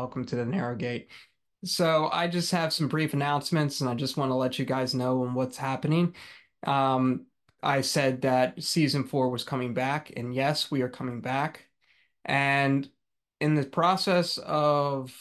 [0.00, 1.08] welcome to the Narrow Gate.
[1.62, 4.94] So I just have some brief announcements, and I just want to let you guys
[4.94, 6.14] know what's happening.
[6.66, 7.26] Um,
[7.62, 11.66] I said that season four was coming back, and yes, we are coming back.
[12.24, 12.88] And
[13.42, 15.14] in the process of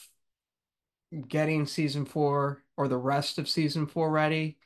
[1.27, 4.59] getting season four or the rest of season four ready,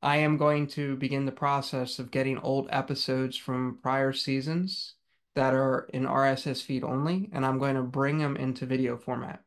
[0.00, 4.94] I am going to begin the process of getting old episodes from prior seasons
[5.34, 9.44] that are in RSS feed only, and I'm going to bring them into video format.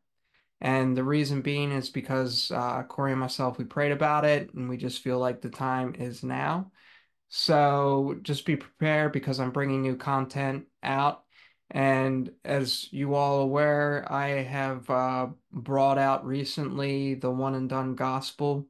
[0.63, 4.69] And the reason being is because uh, Corey and myself, we prayed about it and
[4.69, 6.71] we just feel like the time is now.
[7.27, 11.25] So just be prepared because I'm bringing new content out.
[11.69, 17.95] And as you all aware, I have uh, brought out recently the One and Done
[17.95, 18.65] Gospel,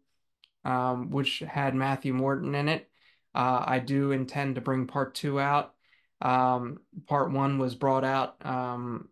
[0.66, 2.90] um, which had Matthew Morton in it.
[3.36, 5.76] Uh, I do intend to bring part two out.
[6.22, 9.10] Um, part one was brought out um,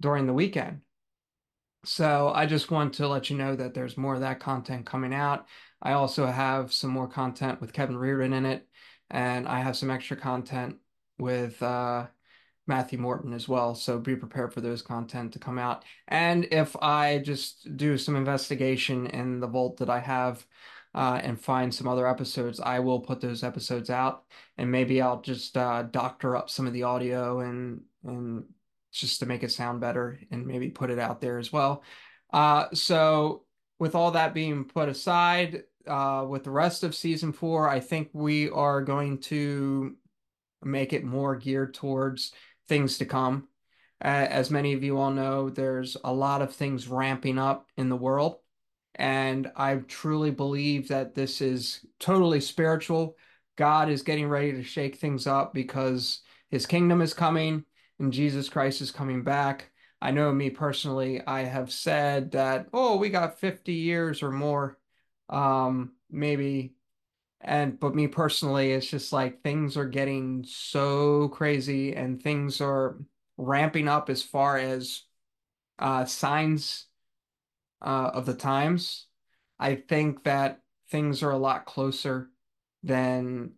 [0.00, 0.80] during the weekend.
[1.84, 5.14] So I just want to let you know that there's more of that content coming
[5.14, 5.46] out.
[5.82, 8.66] I also have some more content with Kevin Reardon in it,
[9.10, 10.76] and I have some extra content
[11.18, 12.06] with uh,
[12.66, 13.74] Matthew Morton as well.
[13.74, 15.84] So be prepared for those content to come out.
[16.08, 20.46] And if I just do some investigation in the vault that I have
[20.94, 24.24] uh, and find some other episodes, I will put those episodes out,
[24.56, 28.44] and maybe I'll just uh, doctor up some of the audio and and
[28.94, 31.82] just to make it sound better and maybe put it out there as well.
[32.32, 33.44] Uh, so
[33.78, 38.08] with all that being put aside, uh, with the rest of season four, I think
[38.12, 39.96] we are going to
[40.62, 42.32] make it more geared towards
[42.68, 43.48] things to come.
[44.02, 47.88] Uh, as many of you all know, there's a lot of things ramping up in
[47.88, 48.36] the world.
[48.94, 53.16] And I truly believe that this is totally spiritual.
[53.56, 56.20] God is getting ready to shake things up because
[56.50, 57.64] his kingdom is coming
[58.04, 59.70] and Jesus Christ is coming back.
[60.00, 64.78] I know me personally, I have said that, oh, we got 50 years or more,
[65.30, 66.74] um, maybe.
[67.40, 72.98] And, but me personally, it's just like things are getting so crazy and things are
[73.38, 75.02] ramping up as far as
[75.78, 76.86] uh, signs
[77.80, 79.06] uh, of the times.
[79.58, 82.28] I think that things are a lot closer
[82.82, 83.52] than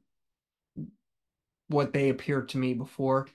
[1.68, 3.26] what they appeared to me before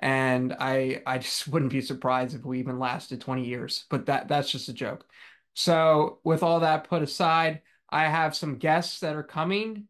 [0.00, 3.84] and I I just wouldn't be surprised if we even lasted 20 years.
[3.90, 5.06] But that that's just a joke.
[5.54, 9.88] So with all that put aside, I have some guests that are coming,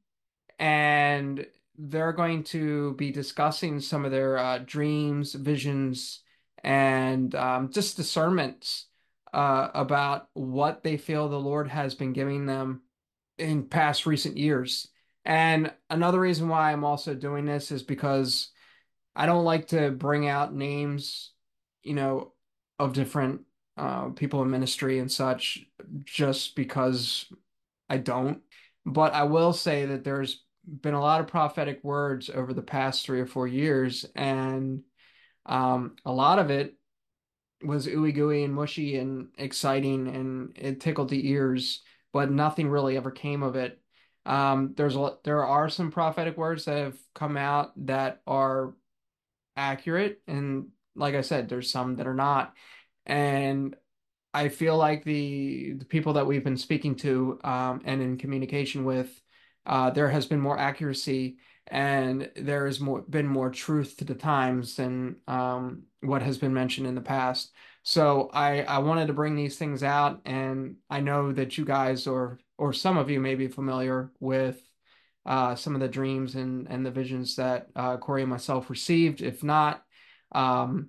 [0.59, 1.47] and
[1.79, 6.23] they're going to be discussing some of their uh, dreams, visions,
[6.65, 8.87] and um, just discernments
[9.33, 12.83] uh, about what they feel the Lord has been giving them
[13.39, 14.89] in past recent years.
[15.25, 18.51] And another reason why I'm also doing this is because
[19.21, 21.33] I don't like to bring out names,
[21.83, 22.33] you know,
[22.79, 23.43] of different
[23.77, 25.59] uh, people in ministry and such
[26.07, 27.27] just because
[27.87, 28.41] I don't.
[28.87, 33.05] But I will say that there's been a lot of prophetic words over the past
[33.05, 34.85] three or four years, and
[35.45, 36.77] um, a lot of it
[37.63, 41.83] was ooey gooey and mushy and exciting, and it tickled the ears,
[42.15, 43.83] but nothing really ever came of it.
[44.25, 48.73] Um, there's a, there are some prophetic words that have come out that are
[49.61, 52.55] accurate and like I said there's some that are not
[53.07, 53.77] and
[54.33, 58.85] I feel like the the people that we've been speaking to um, and in communication
[58.85, 59.21] with
[59.67, 64.15] uh, there has been more accuracy and there has more been more truth to the
[64.15, 67.53] times than um, what has been mentioned in the past.
[67.83, 72.07] So I I wanted to bring these things out, and I know that you guys
[72.07, 74.61] or or some of you may be familiar with
[75.27, 79.21] uh, some of the dreams and, and the visions that uh, Corey and myself received.
[79.21, 79.85] If not,
[80.33, 80.89] um,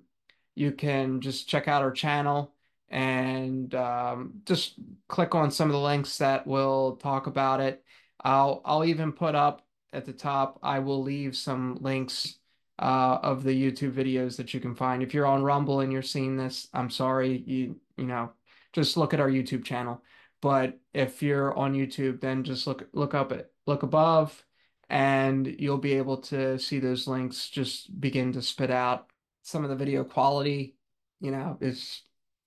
[0.54, 2.54] you can just check out our channel
[2.88, 4.74] and um, just
[5.08, 7.82] click on some of the links that will talk about it.
[8.22, 9.62] I'll I'll even put up
[9.92, 10.58] at the top.
[10.62, 12.38] I will leave some links
[12.78, 15.02] uh, of the YouTube videos that you can find.
[15.02, 17.42] If you're on Rumble and you're seeing this, I'm sorry.
[17.46, 18.32] You you know,
[18.72, 20.02] just look at our YouTube channel.
[20.40, 24.44] But if you're on YouTube, then just look look up it look above,
[24.88, 29.06] and you'll be able to see those links just begin to spit out.
[29.42, 30.76] Some of the video quality,
[31.20, 32.02] you know, is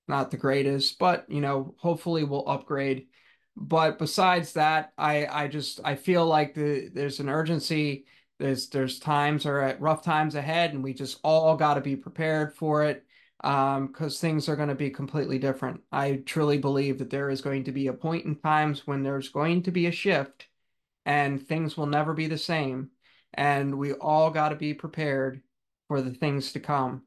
[0.08, 3.08] not the greatest, but you know, hopefully we'll upgrade.
[3.58, 8.06] But besides that, I I just I feel like the there's an urgency.
[8.38, 11.96] There's there's times or at rough times ahead, and we just all got to be
[11.96, 13.06] prepared for it
[13.44, 15.82] um because things are going to be completely different.
[15.92, 19.30] I truly believe that there is going to be a point in times when there's
[19.30, 20.48] going to be a shift
[21.06, 22.90] and things will never be the same.
[23.34, 25.42] And we all got to be prepared
[25.88, 27.04] for the things to come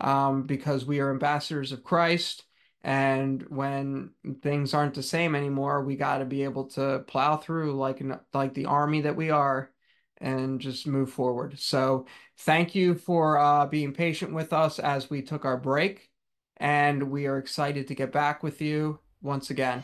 [0.00, 2.44] um, because we are ambassadors of Christ
[2.82, 4.10] And when
[4.42, 8.00] things aren't the same anymore, we got to be able to plow through like
[8.32, 9.72] like the army that we are
[10.18, 11.58] and just move forward.
[11.58, 12.06] So
[12.38, 16.10] thank you for uh, being patient with us as we took our break,
[16.58, 19.82] and we are excited to get back with you once again.